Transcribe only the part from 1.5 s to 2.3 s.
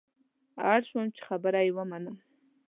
یې ومنم.